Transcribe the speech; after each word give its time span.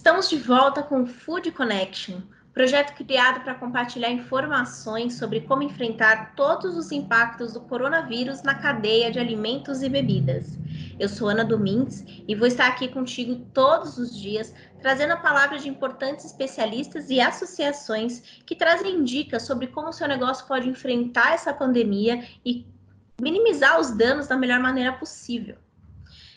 Estamos 0.00 0.30
de 0.30 0.38
volta 0.38 0.82
com 0.82 1.02
o 1.02 1.06
Food 1.06 1.52
Connection, 1.52 2.22
projeto 2.54 2.94
criado 2.94 3.44
para 3.44 3.54
compartilhar 3.54 4.10
informações 4.10 5.18
sobre 5.18 5.42
como 5.42 5.62
enfrentar 5.62 6.34
todos 6.34 6.74
os 6.74 6.90
impactos 6.90 7.52
do 7.52 7.60
coronavírus 7.60 8.42
na 8.42 8.54
cadeia 8.54 9.12
de 9.12 9.18
alimentos 9.18 9.82
e 9.82 9.90
bebidas. 9.90 10.58
Eu 10.98 11.06
sou 11.06 11.28
Ana 11.28 11.44
Domingues 11.44 12.02
e 12.26 12.34
vou 12.34 12.46
estar 12.46 12.66
aqui 12.66 12.88
contigo 12.88 13.44
todos 13.52 13.98
os 13.98 14.18
dias, 14.18 14.54
trazendo 14.80 15.12
a 15.12 15.18
palavra 15.18 15.58
de 15.58 15.68
importantes 15.68 16.24
especialistas 16.24 17.10
e 17.10 17.20
associações 17.20 18.40
que 18.46 18.56
trazem 18.56 19.04
dicas 19.04 19.42
sobre 19.42 19.66
como 19.66 19.90
o 19.90 19.92
seu 19.92 20.08
negócio 20.08 20.46
pode 20.46 20.66
enfrentar 20.66 21.34
essa 21.34 21.52
pandemia 21.52 22.26
e 22.42 22.66
minimizar 23.20 23.78
os 23.78 23.90
danos 23.90 24.26
da 24.26 24.34
melhor 24.34 24.60
maneira 24.60 24.94
possível. 24.94 25.58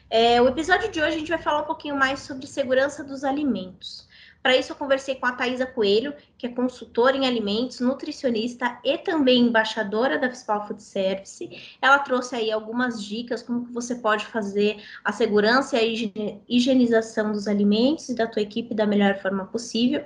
É, 0.10 0.42
o 0.42 0.48
episódio 0.48 0.92
de 0.92 1.02
hoje 1.02 1.16
a 1.16 1.20
gente 1.20 1.30
vai 1.30 1.42
falar 1.42 1.62
um 1.62 1.66
pouquinho 1.66 1.96
mais 1.96 2.20
sobre 2.20 2.46
segurança 2.46 3.04
dos 3.04 3.24
alimentos. 3.24 4.08
Para 4.44 4.58
isso, 4.58 4.74
eu 4.74 4.76
conversei 4.76 5.16
com 5.16 5.26
a 5.26 5.32
Thaisa 5.32 5.66
Coelho, 5.66 6.14
que 6.38 6.46
é 6.46 6.50
consultora 6.50 7.16
em 7.16 7.26
alimentos, 7.26 7.80
nutricionista 7.80 8.78
e 8.84 8.98
também 8.98 9.40
embaixadora 9.40 10.20
da 10.20 10.30
Fispal 10.30 10.68
Food 10.68 10.84
Service. 10.84 11.50
Ela 11.82 11.98
trouxe 12.00 12.36
aí 12.36 12.52
algumas 12.52 13.02
dicas 13.02 13.42
como 13.42 13.66
que 13.66 13.72
você 13.72 13.96
pode 13.96 14.26
fazer 14.26 14.84
a 15.02 15.14
segurança 15.14 15.78
e 15.78 16.12
a 16.18 16.40
higienização 16.50 17.32
dos 17.32 17.48
alimentos 17.48 18.10
e 18.10 18.16
da 18.16 18.28
tua 18.28 18.42
equipe 18.42 18.76
da 18.76 18.86
melhor 18.86 19.18
forma 19.22 19.46
possível. 19.46 20.04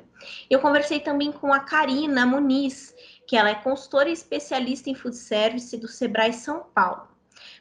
Eu 0.47 0.59
conversei 0.59 0.99
também 0.99 1.31
com 1.31 1.51
a 1.51 1.61
Karina 1.61 2.23
Muniz, 2.23 2.93
que 3.25 3.35
ela 3.35 3.49
é 3.49 3.55
consultora 3.55 4.07
e 4.07 4.13
especialista 4.13 4.87
em 4.87 4.93
food 4.93 5.15
service 5.15 5.75
do 5.75 5.87
Sebrae 5.87 6.31
São 6.31 6.63
Paulo. 6.75 7.16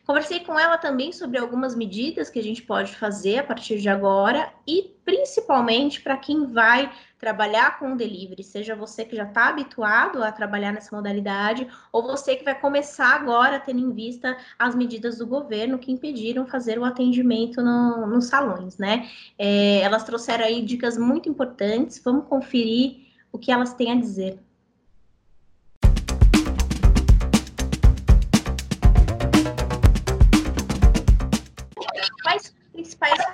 Conversei 0.07 0.39
com 0.39 0.57
ela 0.57 0.79
também 0.79 1.13
sobre 1.13 1.37
algumas 1.37 1.75
medidas 1.75 2.31
que 2.31 2.39
a 2.39 2.43
gente 2.43 2.63
pode 2.63 2.95
fazer 2.95 3.39
a 3.39 3.43
partir 3.43 3.81
de 3.81 3.89
agora 3.89 4.53
e 4.65 4.95
principalmente 5.05 6.01
para 6.01 6.17
quem 6.17 6.47
vai 6.47 6.93
trabalhar 7.19 7.81
com 7.81 7.97
delivery, 7.97 8.45
seja 8.45 8.77
você 8.77 9.05
que 9.05 9.17
já 9.17 9.25
está 9.25 9.49
habituado 9.49 10.23
a 10.23 10.31
trabalhar 10.31 10.71
nessa 10.71 10.95
modalidade 10.95 11.67
ou 11.91 12.05
você 12.05 12.37
que 12.37 12.45
vai 12.45 12.55
começar 12.55 13.17
agora 13.17 13.59
tendo 13.59 13.81
em 13.81 13.93
vista 13.93 14.37
as 14.57 14.77
medidas 14.77 15.19
do 15.19 15.27
governo 15.27 15.77
que 15.77 15.91
impediram 15.91 16.47
fazer 16.47 16.79
o 16.79 16.85
atendimento 16.85 17.61
no, 17.61 18.07
nos 18.07 18.27
salões, 18.27 18.79
né? 18.79 19.11
É, 19.37 19.81
elas 19.81 20.05
trouxeram 20.05 20.45
aí 20.45 20.63
dicas 20.63 20.97
muito 20.97 21.29
importantes, 21.29 22.01
vamos 22.05 22.29
conferir 22.29 23.09
o 23.33 23.39
que 23.41 23.51
elas 23.51 23.75
têm 23.75 23.91
a 23.91 23.97
dizer. 23.97 24.46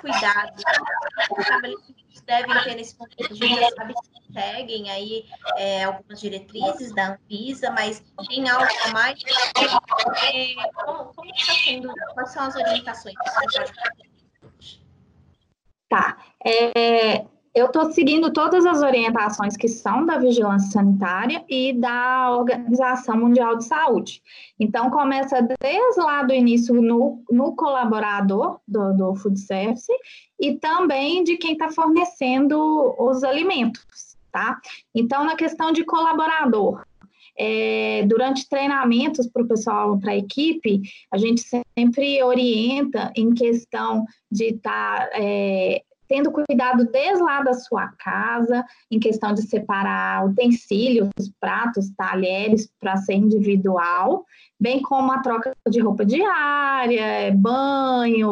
Cuidados 0.03 0.63
que 0.63 1.33
os 1.33 1.39
estabelecimentos 1.39 2.21
devem 2.25 2.63
ter 2.63 2.75
nesse 2.75 2.95
contexto? 2.95 3.31
A 3.31 3.35
gente 3.35 3.59
já 3.59 3.69
sabe 3.71 3.93
que 3.93 4.33
seguem 4.33 4.89
aí 4.91 5.25
é, 5.57 5.83
algumas 5.85 6.19
diretrizes 6.19 6.93
da 6.93 7.13
Anvisa, 7.13 7.71
mas 7.71 8.03
tem 8.27 8.49
algo 8.49 8.67
a 8.85 8.91
mais? 8.91 9.19
É, 10.33 10.69
como, 10.73 11.13
está 11.33 11.53
sendo? 11.53 11.93
Quais 12.13 12.29
são 12.31 12.43
as 12.43 12.55
orientações? 12.55 13.15
Tá. 15.89 16.17
É, 16.45 17.25
eu 17.53 17.67
estou 17.67 17.91
seguindo 17.91 18.33
todas 18.33 18.65
as 18.65 18.81
orientações 18.81 19.55
que 19.55 19.67
são 19.67 20.05
da 20.05 20.17
vigilância 20.17 20.71
sanitária 20.71 21.43
e 21.47 21.73
da 21.73 22.31
Organização 22.35 23.15
Mundial 23.17 23.57
de 23.57 23.65
Saúde. 23.65 24.23
Então, 24.59 24.89
começa 24.89 25.39
desde 25.61 25.99
lá 26.01 26.23
do 26.23 26.33
início 26.33 26.73
no, 26.81 27.23
no 27.29 27.55
colaborador 27.55 28.59
do, 28.67 28.93
do 28.93 29.15
food 29.15 29.39
service 29.39 29.91
e 30.39 30.55
também 30.55 31.23
de 31.23 31.37
quem 31.37 31.53
está 31.53 31.69
fornecendo 31.69 32.95
os 32.97 33.23
alimentos, 33.23 34.17
tá? 34.31 34.59
Então, 34.95 35.23
na 35.23 35.35
questão 35.35 35.71
de 35.71 35.83
colaborador, 35.85 36.83
é, 37.37 38.03
durante 38.07 38.49
treinamentos 38.49 39.27
para 39.27 39.43
o 39.43 39.47
pessoal, 39.47 39.97
para 39.99 40.11
a 40.11 40.17
equipe, 40.17 40.81
a 41.11 41.17
gente 41.17 41.41
sempre 41.77 42.21
orienta 42.23 43.11
em 43.15 43.33
questão 43.33 44.05
de 44.31 44.55
estar 44.55 45.09
tá, 45.09 45.09
é, 45.13 45.83
tendo 46.13 46.31
cuidado 46.31 46.85
desde 46.91 47.23
lá 47.23 47.41
da 47.41 47.55
sua 47.55 47.87
casa, 47.97 48.63
em 48.91 48.99
questão 48.99 49.33
de 49.33 49.41
separar 49.41 50.27
utensílios, 50.27 51.09
pratos, 51.39 51.89
talheres 51.97 52.71
para 52.79 52.97
ser 52.97 53.15
individual, 53.15 54.23
bem 54.59 54.79
como 54.79 55.11
a 55.11 55.23
troca 55.23 55.51
de 55.67 55.79
roupa 55.79 56.05
diária, 56.05 57.33
banho, 57.35 58.29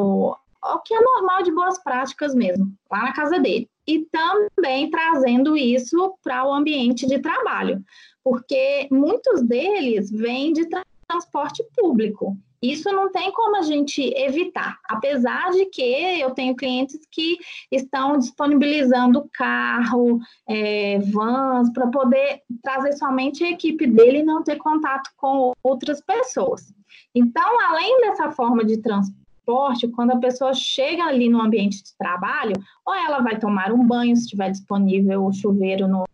o 0.64 0.80
que 0.86 0.94
é 0.94 1.02
normal 1.02 1.42
de 1.42 1.52
boas 1.52 1.84
práticas 1.84 2.36
mesmo, 2.36 2.72
lá 2.92 3.02
na 3.02 3.14
casa 3.14 3.40
dele. 3.40 3.68
E 3.88 4.06
também 4.12 4.92
trazendo 4.92 5.58
isso 5.58 6.14
para 6.24 6.46
o 6.46 6.54
ambiente 6.54 7.08
de 7.08 7.18
trabalho, 7.18 7.84
porque 8.24 8.88
muitos 8.92 9.42
deles 9.42 10.12
vêm 10.12 10.54
de 10.54 10.70
transporte 11.08 11.66
público. 11.76 12.38
Isso 12.62 12.92
não 12.92 13.12
tem 13.12 13.32
como 13.32 13.58
a 13.58 13.64
gente 13.64 14.14
evitar, 14.16 14.80
apesar 14.88 15.50
de 15.52 15.66
que 15.66 15.82
eu 15.82 16.30
tenho 16.32 16.56
clientes 16.56 17.00
que 17.10 17.40
estão 17.72 18.20
disponibilizando 18.20 19.28
carro, 19.34 20.20
é, 20.48 21.00
vans, 21.00 21.74
para 21.74 21.88
poder 21.88 22.44
trazer 22.62 22.94
somente 22.94 23.44
a 23.44 23.50
equipe 23.50 23.88
dele 23.88 24.20
e 24.20 24.24
não 24.24 24.44
ter 24.44 24.58
contato 24.58 25.10
com 25.18 25.54
outras 25.64 26.02
pessoas. 26.02 26.72
Então, 27.16 27.60
além 27.68 28.02
dessa 28.02 28.32
forma 28.32 28.64
de 28.64 28.78
transporte, 28.78 29.88
quando 29.88 30.12
a 30.12 30.20
pessoa 30.20 30.54
chega 30.54 31.04
ali 31.06 31.30
no 31.30 31.42
ambiente 31.42 31.84
de 31.84 31.98
trabalho, 31.98 32.56
ou 32.86 32.94
ela 32.94 33.22
vai 33.22 33.40
tomar 33.40 33.72
um 33.72 33.86
banho, 33.86 34.16
se 34.16 34.24
estiver 34.24 34.52
disponível 34.52 35.26
o 35.26 35.34
chuveiro 35.34 35.88
no, 35.88 36.06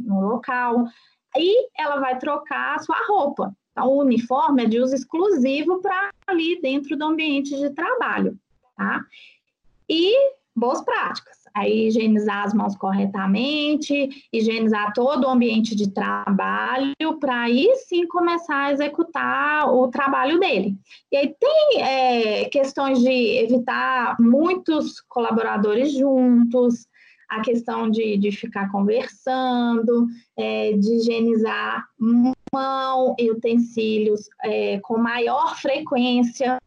no 0.00 0.20
local, 0.20 0.84
e 1.36 1.68
ela 1.76 1.98
vai 1.98 2.16
trocar 2.18 2.76
a 2.76 2.78
sua 2.78 2.96
roupa. 3.08 3.54
Então, 3.76 3.88
o 3.90 4.00
uniforme 4.00 4.64
é 4.64 4.66
de 4.66 4.80
uso 4.80 4.94
exclusivo 4.94 5.82
para 5.82 6.10
ali 6.26 6.58
dentro 6.62 6.96
do 6.96 7.04
ambiente 7.04 7.54
de 7.54 7.68
trabalho, 7.68 8.38
tá? 8.74 9.04
E 9.86 10.14
boas 10.56 10.80
práticas. 10.82 11.36
Aí, 11.54 11.88
higienizar 11.88 12.44
as 12.44 12.54
mãos 12.54 12.74
corretamente, 12.74 14.08
higienizar 14.32 14.94
todo 14.94 15.24
o 15.24 15.30
ambiente 15.30 15.76
de 15.76 15.90
trabalho, 15.90 16.94
para 17.20 17.42
aí 17.42 17.70
sim 17.86 18.06
começar 18.06 18.64
a 18.64 18.72
executar 18.72 19.70
o 19.70 19.88
trabalho 19.88 20.40
dele. 20.40 20.74
E 21.12 21.16
aí 21.18 21.34
tem 21.38 21.82
é, 21.82 22.44
questões 22.46 23.00
de 23.00 23.10
evitar 23.10 24.16
muitos 24.18 25.02
colaboradores 25.02 25.92
juntos, 25.92 26.86
a 27.28 27.40
questão 27.40 27.90
de, 27.90 28.16
de 28.16 28.30
ficar 28.30 28.70
conversando, 28.70 30.06
é, 30.36 30.72
de 30.72 30.94
higienizar 30.94 31.84
mão 32.52 33.14
e 33.18 33.30
utensílios 33.30 34.28
é, 34.44 34.78
com 34.80 34.98
maior 34.98 35.56
frequência, 35.56 36.58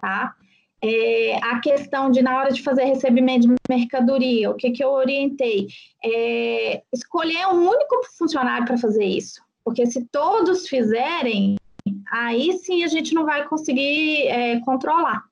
tá? 0.00 0.34
É, 0.82 1.36
a 1.42 1.60
questão 1.60 2.10
de, 2.10 2.20
na 2.20 2.36
hora 2.36 2.52
de 2.52 2.62
fazer 2.62 2.84
recebimento 2.84 3.48
de 3.48 3.54
mercadoria, 3.68 4.50
o 4.50 4.54
que, 4.54 4.70
que 4.70 4.84
eu 4.84 4.90
orientei? 4.90 5.68
É, 6.04 6.82
escolher 6.92 7.46
um 7.46 7.66
único 7.68 8.02
funcionário 8.18 8.66
para 8.66 8.76
fazer 8.76 9.06
isso. 9.06 9.40
Porque 9.64 9.86
se 9.86 10.04
todos 10.12 10.68
fizerem, 10.68 11.56
aí 12.12 12.52
sim 12.58 12.84
a 12.84 12.86
gente 12.86 13.14
não 13.14 13.24
vai 13.24 13.48
conseguir 13.48 14.26
é, 14.26 14.60
controlar. 14.60 15.24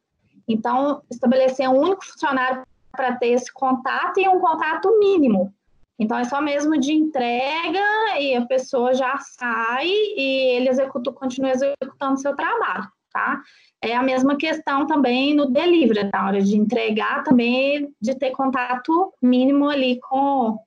Então, 0.49 1.03
estabelecer 1.11 1.69
um 1.69 1.79
único 1.79 2.03
funcionário 2.03 2.63
para 2.93 3.17
ter 3.17 3.29
esse 3.29 3.53
contato 3.53 4.19
e 4.19 4.29
um 4.29 4.39
contato 4.39 4.99
mínimo. 4.99 5.53
Então, 5.99 6.19
é 6.19 6.25
só 6.25 6.41
mesmo 6.41 6.79
de 6.79 6.93
entrega 6.93 8.19
e 8.19 8.35
a 8.35 8.45
pessoa 8.47 8.95
já 8.95 9.17
sai 9.19 9.87
e 9.87 10.57
ele 10.57 10.69
executa, 10.69 11.13
continua 11.13 11.51
executando 11.51 12.21
seu 12.21 12.35
trabalho, 12.35 12.89
tá? 13.13 13.41
É 13.81 13.95
a 13.95 14.03
mesma 14.03 14.37
questão 14.37 14.87
também 14.87 15.35
no 15.35 15.47
delivery, 15.47 16.11
na 16.13 16.27
hora 16.27 16.41
de 16.41 16.57
entregar 16.57 17.23
também, 17.23 17.93
de 18.01 18.15
ter 18.15 18.31
contato 18.31 19.13
mínimo 19.21 19.69
ali 19.69 20.01
com, 20.01 20.59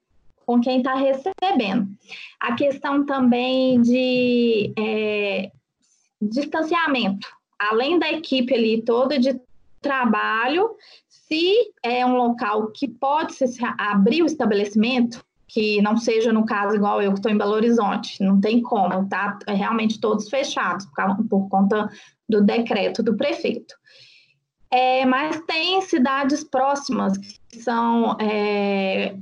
com 0.45 0.61
quem 0.61 0.77
está 0.77 0.94
recebendo. 0.94 1.88
A 2.39 2.55
questão 2.55 3.05
também 3.05 3.81
de 3.81 4.73
é, 4.77 5.51
distanciamento, 6.21 7.27
além 7.59 7.97
da 7.97 8.11
equipe 8.11 8.53
ali 8.53 8.81
toda 8.81 9.17
de 9.17 9.39
trabalho, 9.81 10.75
se 11.27 11.74
é 11.83 12.06
um 12.06 12.16
local 12.16 12.68
que 12.72 12.88
pode 12.88 13.33
se 13.33 13.45
abrir 13.77 14.22
o 14.22 14.25
estabelecimento, 14.25 15.24
que 15.48 15.81
não 15.81 15.98
seja 15.98 16.33
no 16.33 16.45
caso 16.45 16.75
igual 16.75 17.01
eu 17.01 17.12
que 17.12 17.19
estou 17.19 17.31
em 17.31 17.38
Belo 17.38 17.54
Horizonte, 17.54 18.22
não 18.24 18.39
tem 18.39 18.62
como, 18.62 19.07
tá? 19.07 19.38
É 19.48 19.54
realmente 19.54 20.00
todos 20.00 20.30
fechados 20.30 20.86
por, 20.88 21.27
por 21.27 21.50
conta 21.50 21.89
do 22.27 22.42
decreto 22.42 23.01
do 23.01 23.16
prefeito. 23.16 23.75
É, 24.72 25.06
mas 25.06 25.39
tem 25.42 25.81
cidades 25.81 26.44
próximas 26.44 27.18
que 27.18 27.60
são 27.60 28.18
é, 28.19 29.16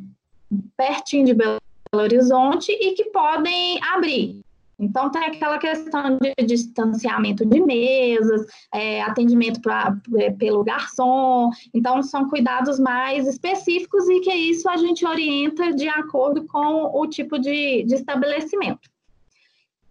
pertinho 0.76 1.26
de 1.26 1.34
Belo 1.34 1.60
Horizonte 1.94 2.72
e 2.72 2.94
que 2.94 3.06
podem 3.06 3.80
abrir. 3.84 4.42
Então, 4.84 5.10
tem 5.10 5.24
aquela 5.24 5.58
questão 5.58 6.18
de 6.20 6.46
distanciamento 6.46 7.46
de 7.46 7.62
mesas, 7.62 8.46
é, 8.74 9.02
atendimento 9.02 9.62
pra, 9.62 9.96
é, 10.18 10.32
pelo 10.32 10.64
garçom. 10.64 11.50
Então, 11.74 12.04
são 12.04 12.30
cuidados 12.30 12.80
mais 12.80 13.28
específicos 13.28 14.08
e 14.10 14.20
que 14.20 14.34
isso 14.34 14.70
a 14.70 14.78
gente 14.78 15.06
orienta 15.06 15.74
de 15.74 15.88
acordo 15.88 16.46
com 16.46 16.92
o 16.94 17.08
tipo 17.08 17.40
de, 17.40 17.84
de 17.84 17.96
estabelecimento. 17.96 18.92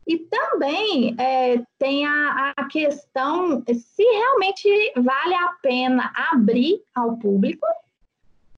E 0.06 0.18
também 0.18 1.14
é, 1.18 1.62
tem 1.78 2.04
a, 2.04 2.52
a 2.56 2.64
questão 2.64 3.62
se 3.72 4.02
realmente 4.02 4.68
vale 4.96 5.34
a 5.34 5.48
pena 5.62 6.12
abrir 6.32 6.82
ao 6.94 7.16
público 7.18 7.66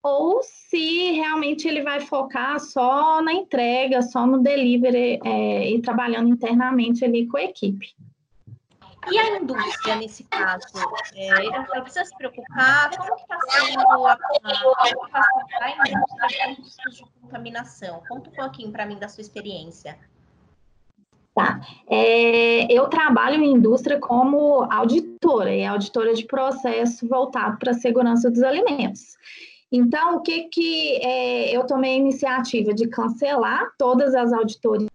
ou 0.05 0.43
se 0.43 1.13
realmente 1.13 1.67
ele 1.67 1.83
vai 1.83 1.99
focar 1.99 2.61
só 2.61 3.23
na 3.23 3.33
entrega, 3.33 4.03
só 4.03 4.27
no 4.27 4.39
delivery 4.39 5.19
é, 5.25 5.71
e 5.71 5.81
trabalhando 5.81 6.29
internamente 6.29 7.03
ali 7.03 7.27
com 7.27 7.39
a 7.39 7.45
equipe. 7.45 7.97
E 9.11 9.19
a 9.19 9.39
indústria, 9.39 9.97
nesse 9.97 10.25
caso, 10.25 10.67
é, 11.15 11.47
ele 11.47 11.83
precisa 11.83 12.05
se 12.05 12.17
preocupar? 12.17 12.91
Como 12.97 13.15
está 13.15 13.39
sendo 13.49 14.07
a, 14.07 14.13
a, 14.13 15.65
a 15.65 15.71
indústria 15.91 16.55
com 16.55 16.63
riscos 16.63 16.97
de 16.97 17.05
contaminação? 17.23 18.03
Conta 18.07 18.29
um 18.29 18.33
pouquinho 18.33 18.73
para 18.73 18.85
mim 18.85 18.99
da 18.99 19.09
sua 19.09 19.23
experiência. 19.23 19.99
Tá. 21.35 21.61
É, 21.89 22.71
eu 22.73 22.89
trabalho 22.89 23.43
em 23.43 23.55
indústria 23.55 23.99
como 23.99 24.71
auditora, 24.71 25.55
e 25.55 25.65
auditora 25.65 26.15
de 26.15 26.25
processo 26.27 27.09
voltado 27.09 27.59
para 27.59 27.73
a 27.73 27.75
segurança 27.75 28.31
dos 28.31 28.43
alimentos. 28.43 29.17
Então, 29.77 30.15
o 30.15 30.21
que 30.21 30.45
que 30.45 30.97
é, 31.03 31.51
eu 31.51 31.67
tomei 31.67 31.95
a 31.95 31.97
iniciativa 31.97 32.73
de 32.73 32.87
cancelar 32.87 33.73
todas 33.77 34.15
as 34.15 34.33
auditorias, 34.33 34.89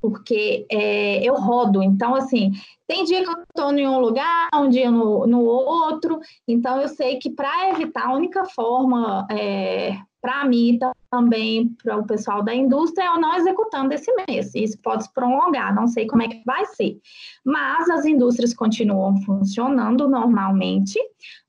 porque 0.00 0.66
é, 0.68 1.22
eu 1.22 1.34
rodo. 1.36 1.80
Então, 1.80 2.12
assim, 2.12 2.50
tem 2.88 3.04
dia 3.04 3.22
que 3.22 3.30
eu 3.30 3.40
estou 3.40 3.72
em 3.72 3.86
um 3.86 4.00
lugar, 4.00 4.48
um 4.52 4.68
dia 4.68 4.90
no, 4.90 5.28
no 5.28 5.44
outro. 5.44 6.18
Então, 6.48 6.80
eu 6.80 6.88
sei 6.88 7.20
que 7.20 7.30
para 7.30 7.70
evitar, 7.70 8.08
a 8.08 8.14
única 8.14 8.44
forma 8.46 9.28
é, 9.30 9.96
para 10.22 10.44
mim 10.44 10.78
também, 11.10 11.76
para 11.82 11.98
o 11.98 12.06
pessoal 12.06 12.42
da 12.42 12.54
indústria, 12.54 13.06
eu 13.06 13.20
não 13.20 13.34
executando 13.34 13.92
esse 13.92 14.10
mês. 14.26 14.54
Isso 14.54 14.78
pode 14.80 15.02
se 15.02 15.12
prolongar, 15.12 15.74
não 15.74 15.88
sei 15.88 16.06
como 16.06 16.22
é 16.22 16.28
que 16.28 16.42
vai 16.46 16.64
ser. 16.66 17.00
Mas 17.44 17.90
as 17.90 18.06
indústrias 18.06 18.54
continuam 18.54 19.20
funcionando 19.22 20.08
normalmente. 20.08 20.98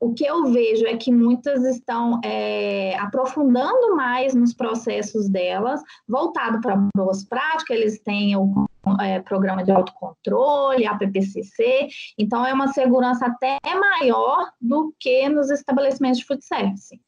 O 0.00 0.12
que 0.12 0.24
eu 0.24 0.46
vejo 0.46 0.84
é 0.86 0.96
que 0.96 1.12
muitas 1.12 1.64
estão 1.64 2.20
é, 2.24 2.98
aprofundando 2.98 3.94
mais 3.94 4.34
nos 4.34 4.52
processos 4.52 5.28
delas, 5.28 5.80
voltado 6.08 6.60
para 6.60 6.76
boas 6.96 7.24
práticas, 7.24 7.76
eles 7.76 8.00
têm 8.00 8.36
o 8.36 8.66
é, 9.00 9.20
programa 9.20 9.62
de 9.62 9.70
autocontrole, 9.70 10.84
a 10.84 10.96
PPCC, 10.96 11.88
então 12.18 12.44
é 12.44 12.52
uma 12.52 12.68
segurança 12.68 13.26
até 13.26 13.58
maior 13.74 14.50
do 14.60 14.92
que 14.98 15.28
nos 15.28 15.50
estabelecimentos 15.50 16.18
de 16.18 16.26
food 16.26 16.44
service. 16.44 17.00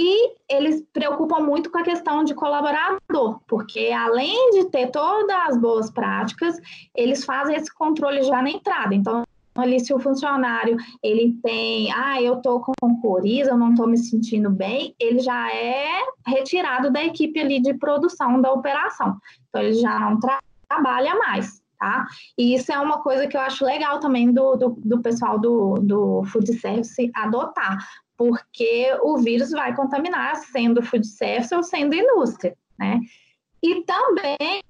E 0.00 0.36
eles 0.48 0.80
preocupam 0.92 1.40
muito 1.40 1.72
com 1.72 1.78
a 1.78 1.82
questão 1.82 2.22
de 2.22 2.32
colaborador, 2.32 3.40
porque 3.48 3.90
além 3.90 4.52
de 4.52 4.66
ter 4.66 4.92
todas 4.92 5.36
as 5.48 5.58
boas 5.58 5.90
práticas, 5.90 6.56
eles 6.94 7.24
fazem 7.24 7.56
esse 7.56 7.74
controle 7.74 8.22
já 8.22 8.40
na 8.40 8.48
entrada. 8.48 8.94
Então, 8.94 9.24
ali 9.56 9.80
se 9.80 9.92
o 9.92 9.98
funcionário 9.98 10.76
ele 11.02 11.36
tem, 11.42 11.90
ah, 11.92 12.22
eu 12.22 12.36
tô 12.36 12.60
com 12.60 13.00
coriza, 13.00 13.50
eu 13.50 13.58
não 13.58 13.74
tô 13.74 13.88
me 13.88 13.98
sentindo 13.98 14.50
bem, 14.50 14.94
ele 15.00 15.18
já 15.18 15.52
é 15.52 15.88
retirado 16.24 16.92
da 16.92 17.02
equipe 17.02 17.40
ali 17.40 17.60
de 17.60 17.74
produção 17.74 18.40
da 18.40 18.52
operação. 18.52 19.16
Então, 19.48 19.62
ele 19.62 19.74
já 19.74 19.98
não 19.98 20.20
tra 20.20 20.38
trabalha 20.68 21.16
mais. 21.16 21.60
Tá? 21.76 22.06
E 22.36 22.54
isso 22.54 22.72
é 22.72 22.78
uma 22.78 23.00
coisa 23.02 23.28
que 23.28 23.36
eu 23.36 23.40
acho 23.40 23.64
legal 23.64 24.00
também 24.00 24.32
do, 24.32 24.56
do, 24.56 24.70
do 24.84 25.00
pessoal 25.00 25.38
do, 25.38 25.74
do 25.74 26.24
food 26.24 26.52
service 26.54 27.08
adotar, 27.14 27.78
porque 28.18 28.92
o 29.00 29.16
vírus 29.18 29.52
vai 29.52 29.74
contaminar, 29.74 30.36
sendo 30.36 30.82
food 30.82 31.06
service 31.06 31.54
ou 31.54 31.62
sendo 31.62 31.94
indústria, 31.94 32.54
né? 32.76 33.00
E 33.62 33.82
também 33.84 34.60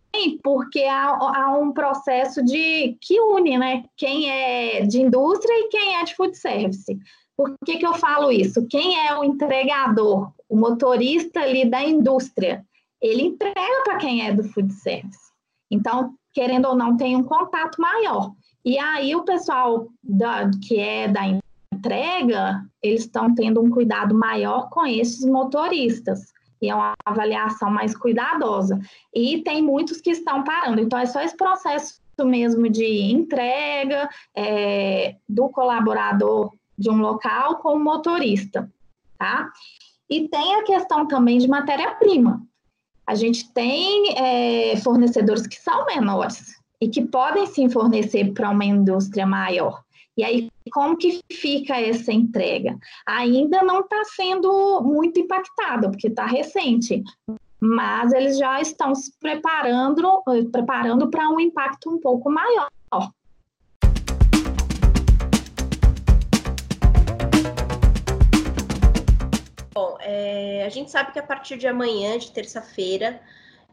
porque 0.42 0.82
há, 0.84 1.10
há, 1.10 1.58
um 1.58 1.72
processo 1.72 2.44
de 2.44 2.96
que 3.00 3.20
une, 3.20 3.56
né? 3.56 3.84
Quem 3.96 4.30
é 4.30 4.84
de 4.84 5.00
indústria 5.00 5.52
e 5.54 5.68
quem 5.68 5.96
é 5.96 6.04
de 6.04 6.14
food 6.14 6.36
service. 6.36 6.98
Por 7.36 7.54
que, 7.64 7.78
que 7.78 7.86
eu 7.86 7.94
falo 7.94 8.32
isso? 8.32 8.66
Quem 8.66 9.06
é 9.06 9.16
o 9.16 9.24
entregador, 9.24 10.32
o 10.48 10.56
motorista 10.56 11.40
ali 11.40 11.64
da 11.64 11.82
indústria, 11.82 12.64
ele 13.00 13.22
entrega 13.22 13.82
para 13.84 13.98
quem 13.98 14.26
é 14.26 14.34
do 14.34 14.42
food 14.44 14.72
service. 14.72 15.28
Então, 15.70 16.14
querendo 16.32 16.66
ou 16.66 16.74
não, 16.74 16.96
tem 16.96 17.16
um 17.16 17.22
contato 17.22 17.80
maior. 17.80 18.32
E 18.64 18.76
aí 18.78 19.14
o 19.14 19.24
pessoal 19.24 19.86
da, 20.02 20.50
que 20.66 20.80
é 20.80 21.06
da 21.06 21.24
indústria 21.24 21.47
entrega, 21.78 22.62
eles 22.82 23.02
estão 23.02 23.32
tendo 23.34 23.62
um 23.62 23.70
cuidado 23.70 24.14
maior 24.14 24.68
com 24.68 24.84
esses 24.84 25.24
motoristas. 25.24 26.32
E 26.60 26.68
é 26.68 26.74
uma 26.74 26.94
avaliação 27.06 27.70
mais 27.70 27.96
cuidadosa. 27.96 28.80
E 29.14 29.42
tem 29.42 29.62
muitos 29.62 30.00
que 30.00 30.10
estão 30.10 30.42
parando. 30.42 30.80
Então, 30.80 30.98
é 30.98 31.06
só 31.06 31.20
esse 31.20 31.36
processo 31.36 32.00
mesmo 32.24 32.68
de 32.68 32.84
entrega 32.84 34.08
é, 34.34 35.14
do 35.28 35.48
colaborador 35.50 36.52
de 36.76 36.90
um 36.90 36.96
local 36.96 37.58
com 37.58 37.74
o 37.74 37.78
motorista, 37.78 38.68
tá? 39.16 39.48
E 40.10 40.28
tem 40.28 40.56
a 40.56 40.64
questão 40.64 41.06
também 41.06 41.38
de 41.38 41.46
matéria-prima. 41.46 42.42
A 43.06 43.14
gente 43.14 43.52
tem 43.52 44.16
é, 44.16 44.76
fornecedores 44.78 45.46
que 45.46 45.60
são 45.60 45.86
menores 45.86 46.56
e 46.80 46.88
que 46.88 47.04
podem 47.04 47.46
sim 47.46 47.68
fornecer 47.68 48.32
para 48.32 48.50
uma 48.50 48.64
indústria 48.64 49.26
maior. 49.26 49.82
E 50.18 50.24
aí, 50.24 50.50
como 50.72 50.96
que 50.96 51.22
fica 51.30 51.80
essa 51.80 52.12
entrega? 52.12 52.76
Ainda 53.06 53.62
não 53.62 53.82
está 53.82 54.02
sendo 54.04 54.80
muito 54.82 55.20
impactada, 55.20 55.88
porque 55.88 56.08
está 56.08 56.26
recente, 56.26 57.04
mas 57.60 58.12
eles 58.12 58.36
já 58.36 58.60
estão 58.60 58.96
se 58.96 59.16
preparando 59.20 60.02
preparando 60.50 61.08
para 61.08 61.28
um 61.28 61.38
impacto 61.38 61.88
um 61.88 62.00
pouco 62.00 62.28
maior. 62.28 62.68
Bom, 69.72 69.98
é, 70.00 70.64
a 70.66 70.68
gente 70.68 70.90
sabe 70.90 71.12
que 71.12 71.20
a 71.20 71.22
partir 71.22 71.56
de 71.58 71.68
amanhã, 71.68 72.18
de 72.18 72.32
terça-feira, 72.32 73.20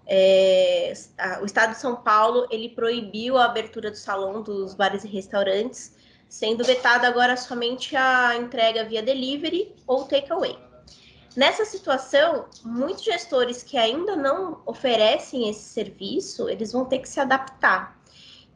é, 0.06 0.94
o 1.42 1.46
Estado 1.46 1.72
de 1.72 1.80
São 1.80 1.96
Paulo 1.96 2.46
ele 2.52 2.70
proibiu 2.70 3.36
a 3.36 3.46
abertura 3.46 3.90
do 3.90 3.98
salão 3.98 4.44
dos 4.44 4.76
bares 4.76 5.04
e 5.04 5.08
restaurantes 5.08 6.05
sendo 6.28 6.64
vetada 6.64 7.08
agora 7.08 7.38
somente 7.38 7.96
a 7.96 8.36
entrega 8.36 8.84
via 8.84 9.02
delivery 9.02 9.76
ou 9.88 10.06
takeaway. 10.06 10.58
Nessa 11.36 11.66
situação, 11.66 12.46
muitos 12.64 13.04
gestores 13.04 13.62
que 13.62 13.78
ainda 13.78 14.16
não 14.16 14.62
oferecem 14.66 15.50
esse 15.50 15.64
serviço, 15.64 16.50
eles 16.50 16.72
vão 16.72 16.86
ter 16.86 17.00
que 17.00 17.10
se 17.10 17.20
adaptar. 17.20 17.96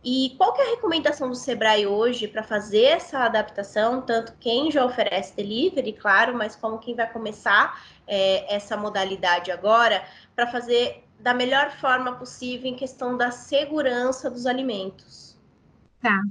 E 0.01 0.33
qual 0.37 0.55
é 0.57 0.61
a 0.61 0.69
recomendação 0.69 1.29
do 1.29 1.35
Sebrae 1.35 1.85
hoje 1.85 2.25
para 2.25 2.41
fazer 2.41 2.83
essa 2.83 3.19
adaptação, 3.19 4.01
tanto 4.01 4.33
quem 4.39 4.71
já 4.71 4.85
oferece 4.85 5.35
delivery, 5.35 5.91
claro, 5.91 6.33
mas 6.37 6.55
como 6.55 6.79
quem 6.79 6.95
vai 6.95 7.11
começar 7.11 7.83
é, 8.07 8.55
essa 8.55 8.77
modalidade 8.77 9.51
agora, 9.51 10.01
para 10.33 10.47
fazer 10.47 11.03
da 11.19 11.33
melhor 11.33 11.71
forma 11.71 12.15
possível 12.15 12.71
em 12.71 12.77
questão 12.77 13.17
da 13.17 13.29
segurança 13.29 14.29
dos 14.29 14.45
alimentos? 14.45 15.28
Tá. 16.01 16.21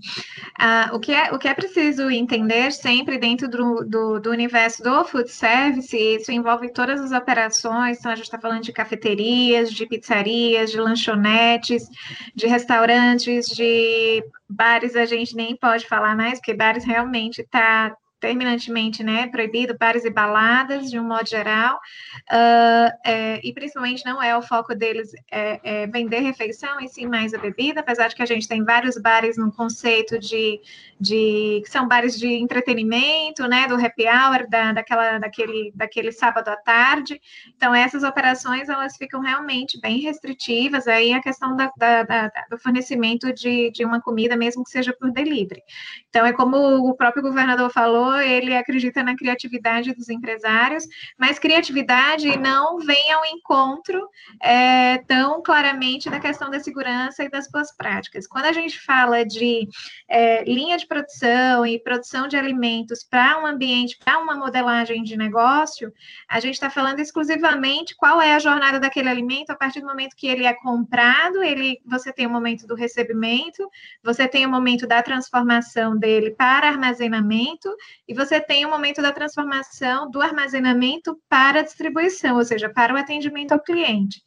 Uh, 0.59 0.97
o, 0.97 0.99
que 0.99 1.13
é, 1.13 1.31
o 1.31 1.39
que 1.39 1.47
é 1.47 1.53
preciso 1.53 2.11
entender 2.11 2.73
sempre 2.73 3.19
dentro 3.19 3.47
do, 3.51 3.85
do, 3.85 4.19
do, 4.19 4.31
universo 4.31 4.83
do 4.83 5.05
food 5.05 5.31
service, 5.31 5.95
isso 5.95 6.33
envolve 6.33 6.73
todas 6.73 6.99
as 7.03 7.13
operações, 7.13 7.99
então 7.99 8.11
a 8.11 8.15
gente 8.15 8.25
está 8.25 8.39
falando 8.39 8.63
de 8.63 8.73
cafeterias, 8.73 9.71
de 9.71 9.85
pizzarias, 9.85 10.71
de 10.71 10.81
lanchonetes, 10.81 11.87
de 12.35 12.47
restaurantes, 12.47 13.47
de 13.49 14.25
bares, 14.49 14.97
a 14.97 15.05
gente 15.05 15.37
nem 15.37 15.55
pode 15.55 15.87
falar 15.87 16.17
mais, 16.17 16.39
porque 16.39 16.55
bares 16.55 16.85
realmente 16.85 17.43
está 17.43 17.95
terminantemente 18.21 19.03
né, 19.03 19.27
proibido, 19.29 19.77
bares 19.79 20.05
e 20.05 20.11
baladas, 20.11 20.91
de 20.91 20.99
um 20.99 21.05
modo 21.05 21.29
geral, 21.29 21.77
uh, 21.77 22.99
é, 23.05 23.41
e 23.43 23.53
principalmente 23.53 24.05
não 24.05 24.23
é 24.23 24.37
o 24.37 24.43
foco 24.43 24.75
deles 24.75 25.13
é, 25.31 25.61
é 25.63 25.87
vender 25.87 26.21
refeição, 26.21 26.81
e 26.81 26.89
sim 26.89 27.07
mais 27.07 27.33
a 27.33 27.39
bebida, 27.39 27.81
apesar 27.81 28.09
de 28.09 28.15
que 28.15 28.23
a 28.23 28.27
gente 28.27 28.49
tem 28.49 28.65
vários 28.65 28.99
bares 28.99 29.37
no 29.37 29.53
conceito 29.53 30.19
de, 30.19 30.61
de 31.01 31.61
que 31.65 31.71
são 31.71 31.87
bares 31.87 32.19
de 32.19 32.27
entretenimento, 32.27 33.47
né, 33.47 33.67
do 33.67 33.75
happy 33.75 34.05
hour, 34.07 34.49
da, 34.49 34.73
daquela, 34.73 35.19
daquele, 35.19 35.73
daquele 35.75 36.13
sábado 36.13 36.49
à 36.49 36.57
tarde, 36.57 37.21
então 37.57 37.75
essas 37.75 38.03
operações, 38.03 38.69
elas 38.69 38.97
ficam 38.97 39.21
realmente 39.21 39.81
bem 39.81 40.01
restritivas, 40.01 40.87
aí 40.87 41.13
a 41.13 41.23
questão 41.23 41.57
da, 41.57 41.71
da, 41.77 42.03
da, 42.03 42.33
do 42.51 42.59
fornecimento 42.59 43.33
de, 43.33 43.71
de 43.71 43.85
uma 43.85 44.01
comida, 44.01 44.37
mesmo 44.37 44.65
que 44.65 44.71
seja 44.71 44.93
por 44.93 45.11
delivery. 45.11 45.63
Então, 46.09 46.27
é 46.27 46.33
como 46.33 46.57
o 46.89 46.95
próprio 46.95 47.23
governador 47.23 47.71
falou, 47.71 48.08
falou, 48.09 48.21
ele 48.21 48.57
acredita 48.57 49.03
na 49.03 49.15
criatividade 49.15 49.95
dos 49.95 50.09
empresários, 50.09 50.85
mas 51.19 51.39
criatividade 51.39 52.39
não 52.39 52.79
vem 52.79 53.13
ao 53.13 53.25
encontro 53.27 54.09
é, 54.41 54.99
tão 55.07 55.43
claramente 55.43 56.09
da 56.09 56.19
questão 56.19 56.51
da 56.51 56.59
segurança 56.59 57.25
e 57.25 57.29
das 57.29 57.51
boas 57.51 57.75
práticas. 57.77 58.27
Quando 58.27 58.47
a 58.47 58.53
gente 58.53 58.81
fala 58.81 59.25
de 59.25 59.69
é, 60.09 60.45
linha 60.45 60.77
de 60.77 60.87
produção 60.87 61.67
e 61.67 61.79
produção 61.79 62.27
de 62.27 62.37
alimentos 62.37 63.05
para 63.05 63.41
um 63.41 63.47
ambiente, 63.47 63.99
para 64.03 64.19
uma 64.19 64.35
modelagem 64.35 65.03
de 65.03 65.17
negócio, 65.17 65.93
a 66.29 66.41
gente 66.41 66.55
está 66.55 66.71
falando 66.71 67.01
exclusivamente 67.01 67.95
qual 67.97 68.21
é 68.21 68.35
a 68.35 68.39
jornada 68.39 68.81
daquele 68.81 69.09
alimento 69.09 69.51
a 69.51 69.57
partir 69.57 69.81
do 69.81 69.87
momento 69.87 70.17
que 70.17 70.27
ele 70.27 70.45
é 70.45 70.55
comprado, 70.55 71.43
ele, 71.43 71.81
você 71.85 72.13
tem 72.13 72.27
o 72.27 72.31
momento 72.31 72.67
do 72.67 72.75
recebimento, 72.75 73.69
você 74.03 74.27
tem 74.27 74.47
o 74.47 74.51
momento 74.51 74.87
da 74.87 75.03
transformação 75.03 75.97
dele 75.99 76.31
para 76.31 76.69
armazenamento 76.69 77.69
e 78.09 78.15
você 78.15 78.41
tem 78.41 78.65
o 78.65 78.71
momento 78.71 79.03
da 79.03 79.13
transformação 79.13 80.11
do 80.11 80.23
armazenamento 80.23 81.21
para 81.29 81.63
distribuição, 81.63 82.37
ou 82.37 82.45
seja, 82.45 82.71
para 82.71 82.95
o 82.95 82.97
atendimento 82.97 83.53
ao 83.53 83.61
cliente. 83.61 84.23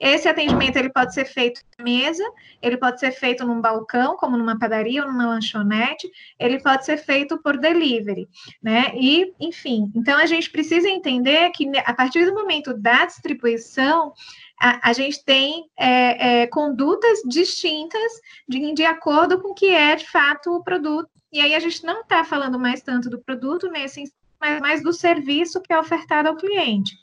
Esse 0.00 0.28
atendimento 0.28 0.76
ele 0.76 0.90
pode 0.90 1.14
ser 1.14 1.24
feito 1.24 1.60
na 1.78 1.84
mesa, 1.84 2.24
ele 2.60 2.76
pode 2.76 3.00
ser 3.00 3.12
feito 3.12 3.44
num 3.46 3.60
balcão, 3.60 4.16
como 4.16 4.36
numa 4.36 4.58
padaria 4.58 5.02
ou 5.02 5.10
numa 5.10 5.26
lanchonete, 5.26 6.10
ele 6.38 6.60
pode 6.60 6.84
ser 6.84 6.98
feito 6.98 7.38
por 7.38 7.56
delivery, 7.58 8.28
né? 8.62 8.92
E, 8.94 9.32
enfim, 9.40 9.90
então 9.94 10.18
a 10.18 10.26
gente 10.26 10.50
precisa 10.50 10.88
entender 10.88 11.50
que 11.50 11.66
a 11.78 11.94
partir 11.94 12.26
do 12.26 12.34
momento 12.34 12.74
da 12.74 13.06
distribuição, 13.06 14.12
a, 14.60 14.90
a 14.90 14.92
gente 14.92 15.24
tem 15.24 15.68
é, 15.78 16.42
é, 16.42 16.46
condutas 16.46 17.20
distintas 17.26 18.12
de, 18.48 18.74
de 18.74 18.84
acordo 18.84 19.40
com 19.40 19.48
o 19.48 19.54
que 19.54 19.66
é 19.66 19.96
de 19.96 20.06
fato 20.06 20.52
o 20.52 20.62
produto. 20.62 21.10
E 21.36 21.40
aí 21.40 21.54
a 21.54 21.60
gente 21.60 21.84
não 21.84 22.00
está 22.00 22.24
falando 22.24 22.58
mais 22.58 22.80
tanto 22.80 23.10
do 23.10 23.18
produto 23.20 23.70
nesse 23.70 24.04
mas 24.40 24.58
mais 24.58 24.82
do 24.82 24.90
serviço 24.90 25.60
que 25.60 25.70
é 25.70 25.78
ofertado 25.78 26.28
ao 26.30 26.36
cliente. 26.36 26.96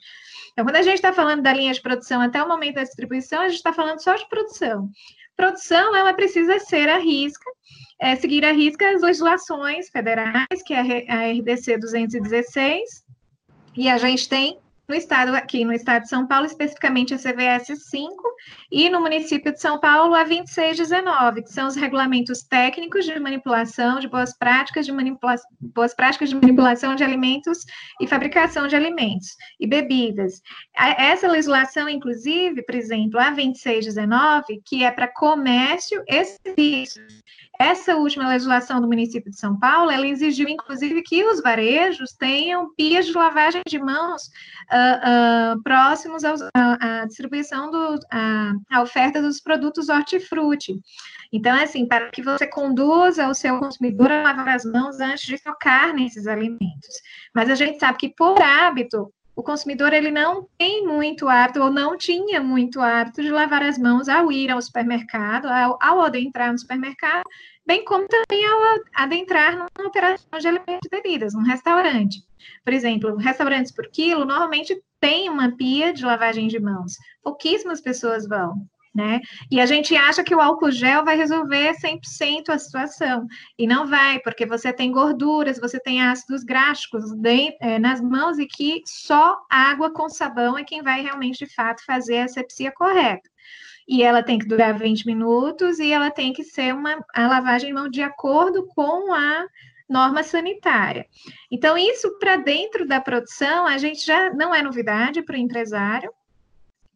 Então, 0.52 0.66
quando 0.66 0.78
a 0.78 0.82
gente 0.82 0.96
está 0.96 1.14
falando 1.14 1.44
da 1.44 1.54
linha 1.54 1.72
de 1.72 1.82
produção 1.82 2.20
até 2.20 2.42
o 2.42 2.48
momento 2.48 2.76
da 2.76 2.84
distribuição, 2.84 3.42
a 3.42 3.48
gente 3.48 3.58
está 3.58 3.72
falando 3.72 4.02
só 4.02 4.16
de 4.16 4.28
produção. 4.28 4.90
Produção, 5.38 5.96
ela 5.96 6.14
precisa 6.14 6.58
ser 6.60 6.90
a 6.90 6.98
risca, 6.98 7.46
é, 8.00 8.16
seguir 8.16 8.44
a 8.44 8.52
risca 8.52 8.90
as 8.90 9.02
legislações 9.02 9.90
federais, 9.90 10.64
que 10.66 10.74
é 10.74 11.06
a 11.12 11.32
RDC 11.32 11.78
216, 11.78 13.04
e 13.76 13.88
a 13.88 14.00
gente 14.00 14.28
tem 14.28 14.60
no 14.88 14.96
estado, 14.96 15.34
aqui 15.36 15.64
no 15.64 15.72
estado 15.72 16.04
de 16.04 16.10
São 16.10 16.28
Paulo, 16.28 16.46
especificamente 16.46 17.14
a 17.14 17.18
CVS 17.18 17.68
5, 17.90 18.16
e 18.72 18.90
no 18.90 19.00
município 19.00 19.54
de 19.54 19.62
São 19.62 19.80
Paulo, 19.80 20.14
a 20.14 20.24
2619, 20.24 21.44
que 21.44 21.54
são 21.54 21.68
os 21.68 21.76
regulamentos 21.76 22.44
técnicos 22.44 23.06
de 23.06 23.18
manipulação, 23.18 24.00
de 24.00 24.10
boas 24.10 24.38
práticas 24.38 24.86
de 24.86 24.92
manipulação, 24.92 25.50
boas 25.62 25.94
práticas 25.94 26.30
de 26.30 26.36
manipulação 26.36 26.96
de 26.96 27.04
alimentos 27.04 27.60
e 28.02 28.08
fabricação 28.08 28.68
de 28.68 28.76
alimentos 28.76 29.30
e 29.60 29.66
bebidas. 29.66 30.42
Essa 30.76 31.28
legislação, 31.28 31.88
inclusive, 31.88 32.62
por 32.64 32.76
exemplo, 32.76 33.20
a 33.20 33.30
2619, 33.30 34.62
que 34.66 34.84
é 34.84 34.92
para 34.92 35.08
comércio 35.08 36.04
e 36.08 36.26
serviços, 36.26 37.24
essa 37.60 37.96
última 37.96 38.28
legislação 38.28 38.82
do 38.82 38.88
município 38.88 39.30
de 39.30 39.38
São 39.38 39.58
Paulo, 39.60 39.92
ela 39.92 40.08
exigiu, 40.08 40.50
inclusive, 40.50 41.04
que 41.04 41.24
os 41.24 41.42
varejos 41.42 42.14
tenham 42.14 42.74
pias 42.76 43.06
de 43.06 43.14
lavagem 43.14 43.62
de 43.68 43.80
mãos 43.80 44.24
uh, 44.72 45.58
uh, 45.58 45.64
próximos 45.64 46.24
à 46.26 47.06
distribuição, 47.06 47.70
do, 47.70 48.00
à 48.12 48.82
oferta 48.82 49.22
dos 49.22 49.40
produtos 49.40 49.90
hortifruti. 49.90 50.80
Então, 51.32 51.56
é 51.56 51.64
assim, 51.64 51.88
para 51.88 52.10
que 52.10 52.22
você 52.22 52.48
conduza 52.48 53.28
o 53.28 53.34
seu 53.34 53.60
consumidor 53.60 54.12
a 54.12 54.24
lavar 54.24 54.50
as 54.50 54.66
mãos 54.66 55.00
antes 55.00 55.26
de 55.26 55.42
tocar 55.42 55.94
nesses 55.94 56.28
alimentos. 56.28 56.96
Mas 57.34 57.50
a 57.50 57.56
gente 57.56 57.80
sabe 57.80 57.98
que, 57.98 58.10
por 58.10 58.42
hábito, 58.42 59.12
o 59.36 59.42
consumidor 59.42 59.94
ele 59.94 60.12
não 60.12 60.48
tem 60.58 60.86
muito 60.86 61.28
hábito 61.28 61.62
ou 61.62 61.72
não 61.72 61.98
tinha 61.98 62.42
muito 62.42 62.80
hábito 62.80 63.22
de 63.22 63.30
lavar 63.30 63.64
as 63.64 63.78
mãos 63.78 64.08
ao 64.08 64.32
ir 64.32 64.52
ao 64.52 64.62
supermercado, 64.62 65.48
ao, 65.48 65.78
ao 65.82 66.02
adentrar 66.02 66.52
no 66.52 66.60
supermercado, 66.60 67.24
bem 67.66 67.84
como 67.84 68.08
também 68.08 68.46
ao 68.46 68.80
adentrar 68.96 69.54
numa 69.54 69.88
operação 69.88 70.40
de 70.40 70.48
alimentos 70.48 70.86
e 70.86 70.90
bebidas, 70.90 71.34
num 71.34 71.44
restaurante. 71.44 72.24
Por 72.64 72.74
exemplo, 72.74 73.16
restaurantes 73.16 73.72
por 73.72 73.88
quilo 73.90 74.26
normalmente 74.26 74.82
tem 75.00 75.30
uma 75.30 75.56
pia 75.56 75.92
de 75.92 76.06
lavagem 76.06 76.48
de 76.48 76.60
mãos. 76.60 76.94
Pouquíssimas 77.24 77.82
pessoas 77.82 78.28
vão 78.28 78.54
né? 78.94 79.22
E 79.50 79.60
a 79.60 79.66
gente 79.66 79.96
acha 79.96 80.24
que 80.24 80.36
o 80.36 80.40
álcool 80.40 80.72
gel 80.72 81.04
vai 81.04 81.18
resolver 81.18 81.74
100% 81.74 82.50
a 82.50 82.60
situação, 82.60 83.28
e 83.58 83.66
não 83.66 83.88
vai, 83.88 84.20
porque 84.20 84.46
você 84.46 84.72
tem 84.72 84.92
gorduras, 84.92 85.60
você 85.60 85.80
tem 85.80 86.02
ácidos 86.02 86.44
gráficos 86.44 87.04
é, 87.60 87.80
nas 87.80 88.00
mãos, 88.00 88.38
e 88.38 88.46
que 88.46 88.82
só 88.86 89.38
água 89.50 89.92
com 89.92 90.08
sabão 90.10 90.58
é 90.58 90.64
quem 90.64 90.84
vai 90.84 91.02
realmente, 91.02 91.46
de 91.46 91.54
fato, 91.54 91.84
fazer 91.86 92.20
a 92.20 92.26
asepsia 92.26 92.72
correta. 92.72 93.30
E 93.88 94.04
ela 94.04 94.24
tem 94.24 94.40
que 94.40 94.48
durar 94.48 94.78
20 94.78 95.06
minutos, 95.06 95.80
e 95.80 95.92
ela 95.92 96.12
tem 96.12 96.32
que 96.32 96.44
ser 96.44 96.74
uma 96.74 97.04
a 97.14 97.28
lavagem 97.28 97.70
de 97.70 97.74
mão 97.74 97.90
de 97.90 98.02
acordo 98.02 98.66
com 98.68 99.12
a 99.14 99.46
norma 99.90 100.24
sanitária. 100.24 101.06
Então, 101.52 101.78
isso 101.78 102.18
para 102.18 102.38
dentro 102.38 102.88
da 102.88 103.02
produção, 103.02 103.66
a 103.68 103.78
gente 103.78 104.06
já 104.06 104.34
não 104.34 104.54
é 104.54 104.62
novidade 104.62 105.22
para 105.22 105.36
o 105.36 105.40
empresário, 105.40 106.12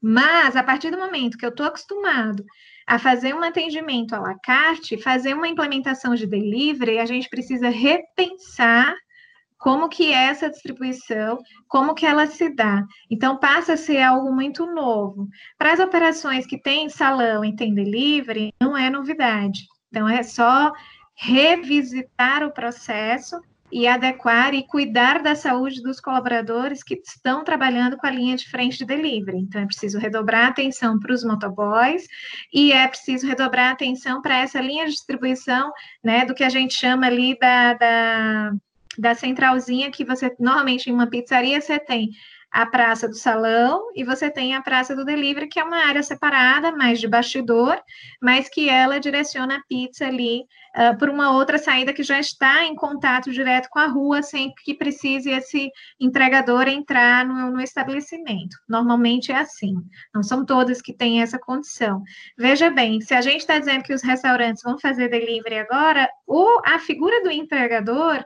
mas, 0.01 0.55
a 0.55 0.63
partir 0.63 0.91
do 0.91 0.97
momento 0.97 1.37
que 1.37 1.45
eu 1.45 1.49
estou 1.49 1.65
acostumado 1.65 2.45
a 2.85 2.97
fazer 2.97 3.33
um 3.33 3.43
atendimento 3.43 4.13
à 4.13 4.19
la 4.19 4.35
carte, 4.39 5.01
fazer 5.01 5.33
uma 5.33 5.47
implementação 5.47 6.15
de 6.15 6.25
delivery, 6.25 6.99
a 6.99 7.05
gente 7.05 7.29
precisa 7.29 7.69
repensar 7.69 8.95
como 9.57 9.89
que 9.89 10.13
é 10.13 10.27
essa 10.27 10.49
distribuição, 10.49 11.39
como 11.67 11.95
que 11.95 12.05
ela 12.05 12.27
se 12.27 12.53
dá. 12.53 12.85
Então, 13.09 13.37
passa 13.37 13.73
a 13.73 13.77
ser 13.77 14.01
algo 14.01 14.31
muito 14.31 14.65
novo. 14.65 15.27
Para 15.57 15.73
as 15.73 15.79
operações 15.79 16.45
que 16.45 16.61
tem 16.61 16.89
salão 16.89 17.43
e 17.43 17.55
tem 17.55 17.73
delivery, 17.73 18.53
não 18.61 18.77
é 18.77 18.89
novidade. 18.89 19.61
Então, 19.89 20.07
é 20.07 20.21
só 20.21 20.71
revisitar 21.15 22.43
o 22.43 22.51
processo 22.51 23.41
e 23.71 23.87
adequar 23.87 24.53
e 24.53 24.65
cuidar 24.65 25.21
da 25.21 25.35
saúde 25.35 25.81
dos 25.81 25.99
colaboradores 25.99 26.83
que 26.83 26.95
estão 26.95 27.43
trabalhando 27.43 27.97
com 27.97 28.07
a 28.07 28.11
linha 28.11 28.35
de 28.35 28.49
frente 28.49 28.77
de 28.77 28.85
delivery. 28.85 29.39
Então, 29.39 29.61
é 29.61 29.65
preciso 29.65 29.99
redobrar 29.99 30.47
atenção 30.47 30.99
para 30.99 31.13
os 31.13 31.23
motoboys 31.23 32.07
e 32.53 32.71
é 32.71 32.87
preciso 32.87 33.27
redobrar 33.27 33.71
atenção 33.71 34.21
para 34.21 34.39
essa 34.39 34.61
linha 34.61 34.85
de 34.85 34.91
distribuição, 34.91 35.71
né, 36.03 36.25
do 36.25 36.33
que 36.33 36.43
a 36.43 36.49
gente 36.49 36.73
chama 36.73 37.07
ali 37.07 37.37
da, 37.39 37.73
da, 37.73 38.51
da 38.97 39.15
centralzinha 39.15 39.91
que 39.91 40.05
você, 40.05 40.33
normalmente, 40.39 40.89
em 40.89 40.93
uma 40.93 41.07
pizzaria, 41.07 41.59
você 41.59 41.77
tem 41.77 42.11
a 42.51 42.65
praça 42.65 43.07
do 43.07 43.15
salão 43.15 43.91
e 43.95 44.03
você 44.03 44.31
tem 44.31 44.55
a 44.55 44.61
praça 44.61 44.95
do 44.95 45.05
delivery, 45.05 45.47
que 45.47 45.59
é 45.59 45.63
uma 45.63 45.85
área 45.85 46.01
separada, 46.01 46.71
mais 46.71 46.99
de 46.99 47.07
bastidor, 47.07 47.79
mas 48.21 48.49
que 48.49 48.69
ela 48.69 48.99
direciona 48.99 49.57
a 49.57 49.63
pizza 49.67 50.05
ali 50.05 50.41
uh, 50.75 50.97
por 50.97 51.09
uma 51.09 51.31
outra 51.31 51.57
saída 51.57 51.93
que 51.93 52.03
já 52.03 52.19
está 52.19 52.63
em 52.63 52.75
contato 52.75 53.31
direto 53.31 53.69
com 53.69 53.79
a 53.79 53.87
rua, 53.87 54.23
sem 54.23 54.53
que 54.63 54.73
precise 54.73 55.29
esse 55.29 55.69
entregador 55.99 56.67
entrar 56.67 57.25
no, 57.25 57.51
no 57.51 57.61
estabelecimento. 57.61 58.55
Normalmente 58.67 59.31
é 59.31 59.37
assim, 59.37 59.75
não 60.13 60.23
são 60.23 60.45
todas 60.45 60.81
que 60.81 60.93
têm 60.93 61.21
essa 61.21 61.37
condição. 61.37 62.01
Veja 62.37 62.69
bem, 62.69 63.01
se 63.01 63.13
a 63.13 63.21
gente 63.21 63.41
está 63.41 63.59
dizendo 63.59 63.83
que 63.83 63.93
os 63.93 64.01
restaurantes 64.01 64.63
vão 64.63 64.79
fazer 64.79 65.09
delivery 65.09 65.59
agora, 65.59 66.09
ou 66.25 66.61
a 66.65 66.79
figura 66.79 67.21
do 67.23 67.29
entregador 67.29 68.23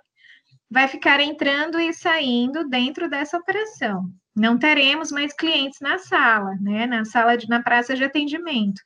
vai 0.72 0.88
ficar 0.88 1.20
entrando 1.20 1.78
e 1.78 1.94
saindo 1.94 2.70
dentro 2.70 3.10
dessa 3.10 3.38
operação. 3.38 4.06
Não 4.34 4.58
teremos 4.58 5.12
mais 5.12 5.34
clientes 5.34 5.80
na 5.82 6.00
sala, 6.00 6.56
né? 6.62 6.88
Na 6.88 7.04
sala 7.04 7.36
de 7.36 7.50
na 7.50 7.62
praça 7.62 7.94
de 7.94 8.06
atendimento. 8.06 8.82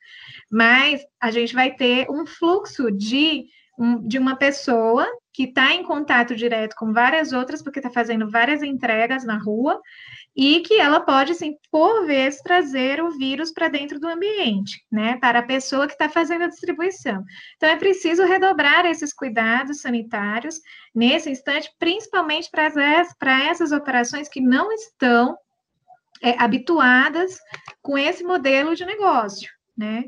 Mas 0.50 1.00
a 1.20 1.30
gente 1.30 1.54
vai 1.54 1.72
ter 1.72 2.10
um 2.10 2.26
fluxo 2.26 2.90
de, 2.90 3.46
um, 3.78 4.06
de 4.06 4.18
uma 4.18 4.36
pessoa 4.36 5.06
que 5.32 5.44
está 5.44 5.74
em 5.74 5.82
contato 5.82 6.34
direto 6.34 6.74
com 6.76 6.94
várias 6.94 7.32
outras, 7.32 7.62
porque 7.62 7.78
está 7.78 7.90
fazendo 7.90 8.30
várias 8.30 8.62
entregas 8.62 9.24
na 9.24 9.36
rua, 9.36 9.78
e 10.34 10.60
que 10.60 10.74
ela 10.80 11.00
pode, 11.00 11.34
sim, 11.34 11.56
por 11.70 12.06
vez, 12.06 12.40
trazer 12.40 13.02
o 13.02 13.10
vírus 13.10 13.52
para 13.52 13.68
dentro 13.68 14.00
do 14.00 14.08
ambiente, 14.08 14.82
né, 14.90 15.18
para 15.18 15.40
a 15.40 15.46
pessoa 15.46 15.86
que 15.86 15.92
está 15.92 16.08
fazendo 16.08 16.44
a 16.44 16.48
distribuição. 16.48 17.22
Então, 17.56 17.68
é 17.68 17.76
preciso 17.76 18.24
redobrar 18.24 18.86
esses 18.86 19.12
cuidados 19.12 19.82
sanitários 19.82 20.58
nesse 20.94 21.30
instante, 21.30 21.70
principalmente 21.78 22.50
para 22.50 23.44
essas 23.44 23.72
operações 23.72 24.28
que 24.28 24.40
não 24.40 24.72
estão 24.72 25.36
é, 26.22 26.34
habituadas 26.42 27.38
com 27.82 27.98
esse 27.98 28.24
modelo 28.24 28.74
de 28.74 28.86
negócio, 28.86 29.50
né? 29.76 30.04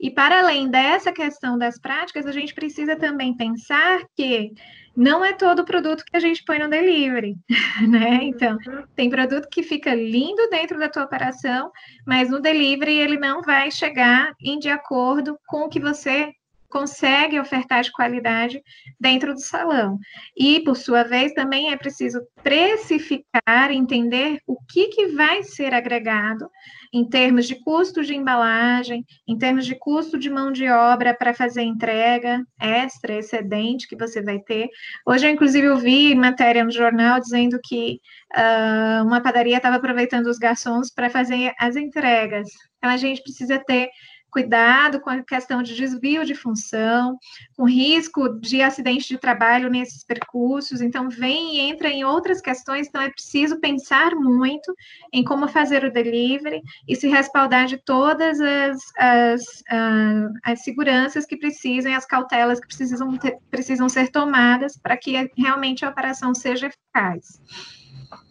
E 0.00 0.10
para 0.10 0.40
além 0.40 0.68
dessa 0.68 1.12
questão 1.12 1.58
das 1.58 1.78
práticas, 1.78 2.26
a 2.26 2.32
gente 2.32 2.54
precisa 2.54 2.94
também 2.94 3.36
pensar 3.36 4.00
que 4.16 4.52
não 4.96 5.24
é 5.24 5.32
todo 5.32 5.64
produto 5.64 6.04
que 6.04 6.16
a 6.16 6.20
gente 6.20 6.44
põe 6.44 6.58
no 6.58 6.68
delivery, 6.68 7.36
né? 7.88 8.20
Então, 8.22 8.58
tem 8.94 9.08
produto 9.10 9.48
que 9.48 9.62
fica 9.62 9.94
lindo 9.94 10.48
dentro 10.50 10.78
da 10.78 10.88
tua 10.88 11.04
operação, 11.04 11.70
mas 12.06 12.30
no 12.30 12.40
delivery 12.40 12.98
ele 12.98 13.18
não 13.18 13.42
vai 13.42 13.70
chegar 13.70 14.32
em 14.40 14.58
de 14.58 14.68
acordo 14.68 15.38
com 15.46 15.64
o 15.64 15.68
que 15.68 15.80
você 15.80 16.32
consegue 16.68 17.40
ofertar 17.40 17.82
de 17.82 17.92
qualidade 17.92 18.62
dentro 19.00 19.32
do 19.32 19.40
salão. 19.40 19.98
E, 20.36 20.60
por 20.60 20.76
sua 20.76 21.02
vez, 21.02 21.32
também 21.32 21.72
é 21.72 21.76
preciso 21.76 22.20
precificar, 22.42 23.70
entender 23.70 24.40
o 24.46 24.56
que, 24.68 24.88
que 24.88 25.06
vai 25.08 25.42
ser 25.42 25.72
agregado 25.72 26.48
em 26.92 27.04
termos 27.04 27.46
de 27.46 27.54
custo 27.56 28.02
de 28.02 28.14
embalagem, 28.14 29.04
em 29.26 29.36
termos 29.36 29.66
de 29.66 29.74
custo 29.74 30.18
de 30.18 30.30
mão 30.30 30.50
de 30.50 30.68
obra 30.68 31.14
para 31.14 31.34
fazer 31.34 31.62
entrega 31.62 32.44
extra, 32.60 33.14
excedente 33.14 33.86
que 33.86 33.96
você 33.96 34.22
vai 34.22 34.38
ter. 34.38 34.68
Hoje, 35.06 35.26
eu, 35.26 35.30
inclusive, 35.30 35.66
eu 35.66 35.76
vi 35.76 36.14
matéria 36.14 36.64
no 36.64 36.70
jornal 36.70 37.20
dizendo 37.20 37.58
que 37.62 38.00
uh, 38.34 39.04
uma 39.04 39.20
padaria 39.20 39.56
estava 39.56 39.76
aproveitando 39.76 40.26
os 40.26 40.38
garçons 40.38 40.90
para 40.92 41.10
fazer 41.10 41.52
as 41.58 41.76
entregas. 41.76 42.48
Então, 42.78 42.90
a 42.90 42.96
gente 42.96 43.22
precisa 43.22 43.58
ter 43.58 43.88
cuidado 44.30 45.00
com 45.00 45.10
a 45.10 45.22
questão 45.22 45.62
de 45.62 45.74
desvio 45.74 46.24
de 46.24 46.34
função, 46.34 47.18
com 47.56 47.64
risco 47.64 48.28
de 48.40 48.62
acidente 48.62 49.08
de 49.08 49.18
trabalho 49.18 49.70
nesses 49.70 50.04
percursos. 50.04 50.80
Então, 50.80 51.08
vem 51.08 51.56
e 51.56 51.60
entra 51.60 51.88
em 51.88 52.04
outras 52.04 52.40
questões. 52.40 52.88
Então, 52.88 53.00
é 53.00 53.10
preciso 53.10 53.60
pensar 53.60 54.14
muito 54.14 54.74
em 55.12 55.24
como 55.24 55.48
fazer 55.48 55.84
o 55.84 55.92
delivery 55.92 56.62
e 56.86 56.94
se 56.94 57.08
respaldar 57.08 57.66
de 57.66 57.78
todas 57.78 58.40
as, 58.40 58.82
as, 58.98 59.42
uh, 59.42 60.32
as 60.44 60.62
seguranças 60.62 61.24
que 61.24 61.36
precisam, 61.36 61.94
as 61.94 62.06
cautelas 62.06 62.60
que 62.60 62.66
precisam, 62.66 63.16
ter, 63.16 63.38
precisam 63.50 63.88
ser 63.88 64.08
tomadas 64.08 64.76
para 64.76 64.96
que 64.96 65.30
realmente 65.36 65.84
a 65.84 65.90
operação 65.90 66.34
seja 66.34 66.66
eficaz. 66.66 67.40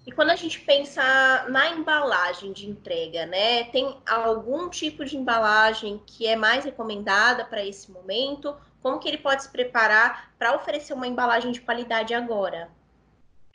E 0.06 0.12
quando 0.12 0.30
a 0.30 0.36
gente 0.36 0.60
pensa 0.62 1.04
na 1.50 1.70
embalagem 1.70 2.54
de 2.54 2.70
entrega, 2.70 3.26
né? 3.26 3.66
Tem 3.66 3.98
algum 4.06 4.70
tipo 4.70 5.04
de 5.04 5.18
embalagem 5.18 6.02
que 6.06 6.26
é 6.26 6.36
mais 6.36 6.64
recomendada 6.64 7.44
para 7.46 7.66
esse 7.66 7.92
momento? 7.92 8.56
Como 8.82 9.00
que 9.00 9.08
ele 9.08 9.18
pode 9.18 9.44
se 9.44 9.50
preparar 9.50 10.32
para 10.40 10.56
oferecer 10.56 10.94
uma 10.94 11.08
embalagem 11.08 11.52
de 11.52 11.62
qualidade 11.62 12.14
agora? 12.14 12.70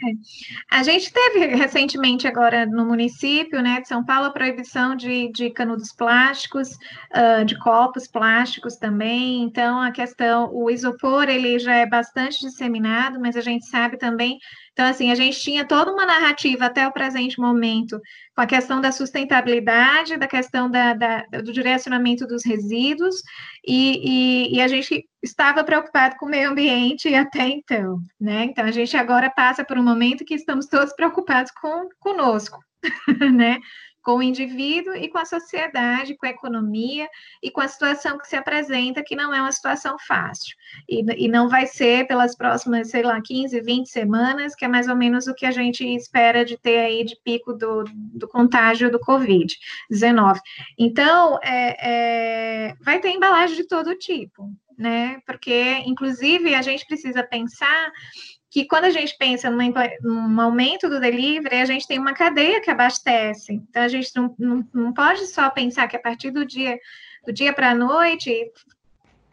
É. 0.03 0.79
A 0.79 0.83
gente 0.83 1.13
teve 1.13 1.47
recentemente 1.47 2.27
agora 2.27 2.67
no 2.67 2.85
município 2.85 3.63
né, 3.63 3.81
de 3.81 3.89
São 3.89 4.05
Paulo 4.05 4.27
a 4.27 4.31
proibição 4.31 4.97
de, 4.97 5.31
de 5.33 5.51
canudos 5.51 5.93
plásticos, 5.93 6.73
uh, 7.15 7.45
de 7.45 7.59
copos 7.59 8.09
plásticos 8.09 8.77
também. 8.77 9.43
Então, 9.43 9.81
a 9.81 9.93
questão, 9.93 10.53
o 10.53 10.69
isopor 10.69 11.29
ele 11.29 11.59
já 11.59 11.75
é 11.77 11.87
bastante 11.87 12.41
disseminado, 12.41 13.21
mas 13.21 13.37
a 13.37 13.41
gente 13.41 13.67
sabe 13.67 13.97
também 13.97 14.39
então, 14.73 14.87
assim, 14.87 15.11
a 15.11 15.15
gente 15.15 15.39
tinha 15.39 15.67
toda 15.67 15.93
uma 15.93 16.07
narrativa 16.07 16.65
até 16.65 16.87
o 16.87 16.93
presente 16.93 17.39
momento 17.39 18.01
com 18.35 18.41
a 18.41 18.47
questão 18.47 18.81
da 18.81 18.91
sustentabilidade, 18.91 20.17
da 20.17 20.27
questão 20.27 20.71
da, 20.71 20.95
da 20.95 21.27
do 21.43 21.53
direcionamento 21.53 22.27
dos 22.27 22.45
resíduos, 22.45 23.17
e, 23.67 24.49
e, 24.53 24.57
e, 24.57 24.61
a 24.63 24.69
gente 24.69 25.07
estava 25.23 25.63
preocupado 25.63 26.17
com 26.17 26.27
o 26.27 26.29
meio 26.29 26.51
ambiente 26.51 27.13
até 27.15 27.47
então, 27.49 27.99
né? 28.19 28.45
Então, 28.45 28.65
a 28.65 28.71
gente 28.71 28.97
agora 28.97 29.31
passa 29.31 29.65
por 29.65 29.79
um 29.79 29.85
momento 29.85 30.25
que 30.25 30.35
estamos 30.35 30.67
todos 30.67 30.95
preocupados 30.95 31.53
com 31.53 31.89
conosco, 32.01 32.59
né? 33.35 33.59
Com 34.03 34.17
o 34.17 34.23
indivíduo 34.23 34.95
e 34.97 35.09
com 35.09 35.19
a 35.19 35.25
sociedade, 35.25 36.17
com 36.17 36.27
a 36.27 36.31
economia 36.31 37.09
e 37.43 37.51
com 37.51 37.61
a 37.61 37.69
situação 37.69 38.19
que 38.19 38.29
se 38.29 38.37
apresenta, 38.37 39.03
que 39.03 39.15
não 39.15 39.33
é 39.33 39.41
uma 39.41 39.53
situação 39.53 39.97
fácil. 40.07 40.57
E, 40.89 41.25
e 41.25 41.29
não 41.29 41.49
vai 41.49 41.67
ser 41.67 42.07
pelas 42.07 42.37
próximas, 42.37 42.91
sei 42.91 43.03
lá, 43.03 43.21
15, 43.21 43.61
20 43.61 43.89
semanas, 43.89 44.55
que 44.55 44.65
é 44.65 44.69
mais 44.69 44.89
ou 44.89 44.97
menos 44.97 45.27
o 45.27 45.35
que 45.35 45.47
a 45.47 45.51
gente 45.51 45.85
espera 45.85 46.45
de 46.45 46.57
ter 46.57 46.79
aí 46.79 47.05
de 47.05 47.17
pico 47.23 47.53
do, 47.53 47.85
do 47.95 48.29
contágio 48.29 48.91
do 48.91 48.99
Covid-19. 49.01 50.39
Então, 50.79 51.39
é, 51.43 51.77
é, 52.71 52.75
vai 52.81 52.99
ter 52.99 53.11
embalagem 53.11 53.57
de 53.57 53.69
todo 53.69 53.97
tipo, 53.97 54.51
né? 54.77 55.21
Porque, 55.27 55.83
inclusive, 55.87 56.55
a 56.55 56.63
gente 56.63 56.87
precisa 56.87 57.23
pensar 57.23 57.93
que 58.53 58.67
quando 58.67 58.85
a 58.85 58.91
gente 58.91 59.17
pensa 59.17 59.51
num 59.51 60.39
aumento 60.39 60.87
do 60.87 61.01
delivery, 61.01 61.57
a 61.57 61.65
gente 61.65 61.89
tem 61.89 61.99
uma 61.99 62.13
cadeia 62.13 62.61
que 62.61 62.71
abastece. 62.71 63.55
Então, 63.55 63.83
a 63.83 63.89
gente 63.89 64.11
não, 64.15 64.35
não, 64.39 64.69
não 64.75 64.93
pode 64.93 65.27
só 65.27 65.49
pensar 65.49 65.89
que 65.89 65.97
a 65.97 66.01
partir 66.01 66.31
do 66.31 66.45
dia 66.45 66.79
do 67.27 67.33
dia 67.33 67.53
para 67.55 67.71
a 67.71 67.75
noite 67.75 68.53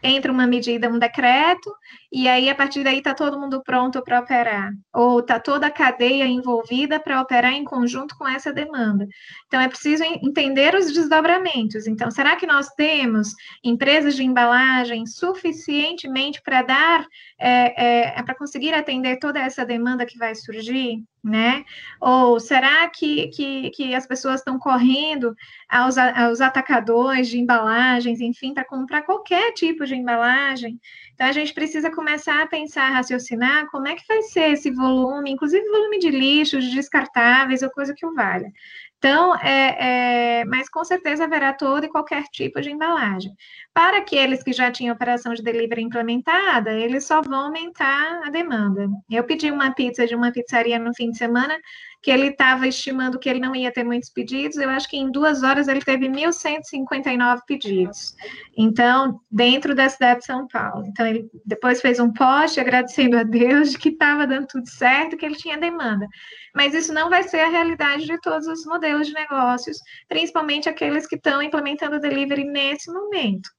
entra 0.02 0.32
uma 0.32 0.48
medida, 0.48 0.88
um 0.88 0.98
decreto, 0.98 1.70
e 2.12 2.28
aí 2.28 2.50
a 2.50 2.56
partir 2.56 2.84
daí 2.84 2.98
está 2.98 3.14
todo 3.14 3.40
mundo 3.40 3.62
pronto 3.64 4.02
para 4.02 4.20
operar, 4.20 4.72
ou 4.94 5.20
está 5.20 5.40
toda 5.40 5.68
a 5.68 5.72
cadeia 5.72 6.26
envolvida 6.26 7.00
para 7.00 7.22
operar 7.22 7.54
em 7.54 7.64
conjunto 7.64 8.18
com 8.18 8.28
essa 8.28 8.52
demanda. 8.52 9.08
Então 9.48 9.62
é 9.62 9.68
preciso 9.68 10.04
entender 10.04 10.74
os 10.74 10.92
desdobramentos. 10.92 11.86
Então, 11.88 12.10
será 12.10 12.36
que 12.36 12.48
nós 12.48 12.70
temos 12.70 13.34
empresas 13.64 14.16
de 14.16 14.24
embalagem 14.24 15.06
suficientemente 15.06 16.42
para 16.42 16.64
dar, 16.64 17.06
é, 17.38 18.18
é, 18.18 18.24
para 18.24 18.36
conseguir 18.36 18.74
atender 18.74 19.20
toda 19.20 19.40
essa 19.40 19.66
demanda 19.66 20.06
que 20.06 20.18
vai 20.18 20.34
surgir? 20.34 21.04
né? 21.24 21.66
Ou 22.00 22.40
será 22.40 22.88
que, 22.90 23.28
que, 23.28 23.70
que 23.72 23.96
as 23.96 24.08
pessoas 24.08 24.40
estão 24.40 24.58
correndo 24.58 25.36
aos, 25.68 25.98
aos 25.98 26.42
atacadores 26.42 27.28
de 27.28 27.40
embalagens, 27.40 28.22
enfim, 28.22 28.54
para 28.54 28.66
comprar 28.66 29.02
qualquer 29.04 29.54
tipo 29.54 29.86
de 29.86 29.96
embalagem? 29.96 30.80
Então, 31.20 31.28
a 31.28 31.34
gente 31.34 31.54
precisa 31.54 31.92
começar 31.92 32.42
a 32.42 32.48
pensar, 32.48 32.92
raciocinar 32.92 33.70
como 33.70 33.86
é 33.90 33.94
que 33.94 34.08
vai 34.08 34.22
ser 34.22 34.52
esse 34.52 34.72
volume, 34.72 35.30
inclusive 35.30 35.68
volume 35.70 36.00
de 36.00 36.10
lixo, 36.10 36.62
de 36.62 36.74
descartáveis 36.74 37.62
ou 37.62 37.70
coisa 37.70 37.94
que 37.94 38.06
o 38.06 38.14
valha. 38.14 38.50
Então, 38.98 39.36
é, 39.36 40.40
é, 40.42 40.46
mas 40.46 40.70
com 40.70 40.82
certeza 40.86 41.26
haverá 41.26 41.52
todo 41.52 41.86
e 41.86 41.90
qualquer 41.90 42.24
tipo 42.32 42.62
de 42.62 42.72
embalagem. 42.72 43.34
Para 43.74 43.98
aqueles 43.98 44.42
que 44.42 44.54
já 44.54 44.72
tinham 44.72 44.96
operação 44.96 45.34
de 45.34 45.44
delivery 45.44 45.82
implementada, 45.82 46.72
eles 46.72 47.06
só 47.06 47.22
vão 47.22 47.48
aumentar 47.48 48.22
a 48.26 48.30
demanda. 48.30 48.88
Eu 49.10 49.26
pedi 49.26 49.52
uma 49.52 49.74
pizza 49.74 50.08
de 50.08 50.16
uma 50.16 50.32
pizzaria 50.32 50.80
no 50.80 50.94
fim 50.96 51.12
de 51.12 51.18
semana, 51.18 51.58
que 52.02 52.10
ele 52.10 52.28
estava 52.28 52.66
estimando 52.66 53.20
que 53.20 53.30
ele 53.30 53.40
não 53.40 53.54
ia 53.54 53.72
ter 53.72 53.84
muitos 53.84 54.10
pedidos, 54.10 54.58
eu 54.58 54.70
acho 54.70 54.90
que 54.90 54.98
em 54.98 55.12
duas 55.12 55.44
horas 55.44 55.68
ele 55.68 55.82
teve 55.82 56.08
1.159 56.08 57.42
pedidos. 57.46 58.16
Então, 58.58 59.20
dentro 59.30 59.76
da 59.76 59.90
cidade 59.90 60.22
de 60.22 60.26
São 60.26 60.48
Paulo. 60.48 60.86
Então, 60.88 61.06
ele 61.06 61.30
depois 61.46 61.82
fez 61.82 62.00
um 62.00 62.12
post 62.14 62.60
agradecendo 62.60 63.18
a 63.18 63.24
Deus 63.24 63.72
de 63.72 63.78
que 63.78 63.90
estava 63.90 64.26
dando 64.26 64.48
tudo 64.48 64.68
certo, 64.70 65.18
que 65.18 65.26
ele 65.26 65.36
tinha 65.36 65.58
demanda. 65.58 66.08
Mas 66.56 66.74
isso 66.74 66.94
não 66.94 67.10
vai 67.10 67.24
ser 67.24 67.42
a 67.42 67.50
realidade 67.50 68.06
de 68.06 68.20
todos 68.22 68.48
os 68.48 68.66
modelos 68.66 69.08
de 69.08 69.14
negócios, 69.14 69.78
principalmente 70.08 70.70
aqueles 70.70 71.06
que 71.06 71.16
estão 71.16 71.42
implementando 71.42 71.98
o 71.98 72.00
delivery 72.00 72.46
nesse 72.46 72.92
momento. 72.92 73.50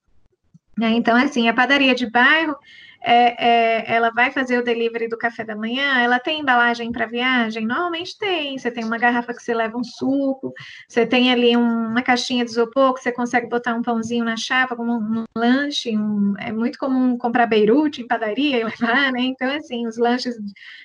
Né? 0.79 0.93
Então, 0.93 1.15
assim, 1.15 1.47
a 1.47 1.53
padaria 1.53 1.95
de 1.95 2.11
bairro 2.11 2.57
é, 3.03 3.47
é, 3.47 3.95
ela 3.95 4.11
vai 4.11 4.31
fazer 4.31 4.59
o 4.59 4.65
delivery 4.65 5.09
do 5.09 5.17
café 5.17 5.45
da 5.45 5.57
manhã, 5.57 6.01
ela 6.01 6.19
tem 6.19 6.41
embalagem 6.41 6.93
para 6.93 7.07
viagem? 7.07 7.67
Normalmente 7.67 8.19
tem. 8.19 8.59
Você 8.59 8.71
tem 8.71 8.85
uma 8.85 8.99
garrafa 8.99 9.35
que 9.35 9.43
você 9.43 9.55
leva 9.55 9.77
um 9.77 9.85
suco, 9.85 10.53
você 10.89 11.07
tem 11.07 11.33
ali 11.33 11.57
um, 11.57 11.89
uma 11.89 12.03
caixinha 12.03 12.45
de 12.45 12.51
isopor 12.51 12.95
que 12.95 13.03
você 13.03 13.13
consegue 13.13 13.49
botar 13.49 13.75
um 13.75 13.83
pãozinho 13.83 14.25
na 14.25 14.37
chapa 14.37 14.77
como 14.77 14.93
um, 14.93 15.21
um 15.21 15.25
lanche. 15.35 15.97
Um, 15.97 16.35
é 16.39 16.53
muito 16.53 16.79
comum 16.79 17.17
comprar 17.17 17.47
beirute 17.47 18.03
em 18.03 18.07
padaria 18.07 18.61
e 18.61 18.65
levar, 18.65 19.13
né? 19.13 19.21
Então, 19.21 19.51
assim, 19.51 19.87
os 19.87 19.97
lanches 19.97 20.37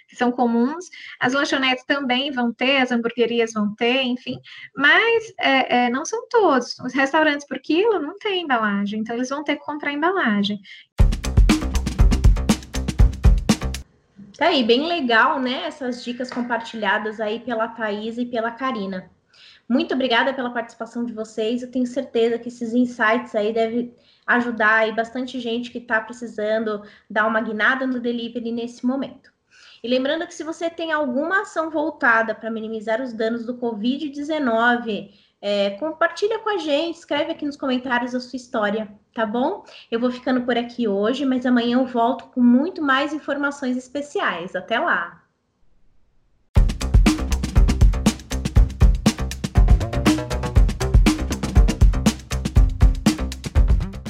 que 0.07 0.15
são 0.15 0.31
comuns, 0.31 0.89
as 1.19 1.33
lanchonetes 1.33 1.83
também 1.85 2.31
vão 2.31 2.53
ter, 2.53 2.77
as 2.77 2.91
hamburguerias 2.91 3.53
vão 3.53 3.73
ter, 3.75 4.03
enfim, 4.03 4.39
mas 4.75 5.33
é, 5.39 5.85
é, 5.85 5.89
não 5.89 6.05
são 6.05 6.27
todos. 6.29 6.77
Os 6.79 6.93
restaurantes 6.93 7.45
por 7.45 7.59
quilo 7.59 7.99
não 7.99 8.17
tem 8.17 8.43
embalagem, 8.43 8.99
então 8.99 9.15
eles 9.15 9.29
vão 9.29 9.43
ter 9.43 9.55
que 9.55 9.65
comprar 9.65 9.91
embalagem. 9.91 10.59
Tá 14.37 14.47
aí, 14.47 14.63
bem 14.63 14.85
legal, 14.85 15.39
né? 15.39 15.63
Essas 15.65 16.03
dicas 16.03 16.29
compartilhadas 16.29 17.21
aí 17.21 17.39
pela 17.39 17.69
Thaís 17.69 18.17
e 18.17 18.25
pela 18.25 18.51
Karina. 18.51 19.09
Muito 19.67 19.93
obrigada 19.93 20.33
pela 20.33 20.51
participação 20.51 21.05
de 21.05 21.13
vocês. 21.13 21.61
Eu 21.61 21.71
tenho 21.71 21.87
certeza 21.87 22.37
que 22.37 22.49
esses 22.49 22.73
insights 22.73 23.33
aí 23.33 23.53
devem 23.53 23.95
ajudar 24.27 24.79
aí 24.79 24.91
bastante 24.93 25.39
gente 25.39 25.71
que 25.71 25.77
está 25.77 26.01
precisando 26.01 26.83
dar 27.09 27.27
uma 27.27 27.39
guinada 27.39 27.87
no 27.87 27.99
delivery 27.99 28.51
nesse 28.51 28.85
momento. 28.85 29.31
E 29.81 29.87
lembrando 29.87 30.27
que 30.27 30.33
se 30.33 30.43
você 30.43 30.69
tem 30.69 30.91
alguma 30.91 31.41
ação 31.43 31.69
voltada 31.69 32.35
para 32.35 32.51
minimizar 32.51 33.01
os 33.01 33.13
danos 33.13 33.45
do 33.45 33.57
Covid-19, 33.57 35.11
é, 35.47 35.69
compartilha 35.77 36.39
com 36.39 36.49
a 36.49 36.57
gente, 36.57 36.95
escreve 36.95 37.31
aqui 37.31 37.45
nos 37.45 37.55
comentários 37.55 38.15
a 38.15 38.19
sua 38.19 38.35
história, 38.35 38.91
tá 39.13 39.27
bom? 39.27 39.63
Eu 39.91 39.99
vou 39.99 40.09
ficando 40.09 40.41
por 40.41 40.57
aqui 40.57 40.87
hoje, 40.87 41.23
mas 41.23 41.45
amanhã 41.45 41.77
eu 41.77 41.85
volto 41.85 42.25
com 42.29 42.41
muito 42.41 42.81
mais 42.81 43.13
informações 43.13 43.77
especiais. 43.77 44.55
Até 44.55 44.79
lá! 44.79 45.24